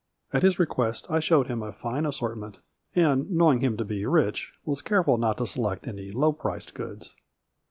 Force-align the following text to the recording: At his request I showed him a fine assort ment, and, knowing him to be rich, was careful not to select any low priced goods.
At 0.33 0.41
his 0.41 0.57
request 0.57 1.05
I 1.11 1.19
showed 1.19 1.45
him 1.45 1.61
a 1.61 1.71
fine 1.71 2.07
assort 2.07 2.35
ment, 2.35 2.57
and, 2.95 3.29
knowing 3.29 3.59
him 3.59 3.77
to 3.77 3.85
be 3.85 4.03
rich, 4.07 4.51
was 4.65 4.81
careful 4.81 5.19
not 5.19 5.37
to 5.37 5.45
select 5.45 5.87
any 5.87 6.09
low 6.09 6.33
priced 6.33 6.73
goods. 6.73 7.15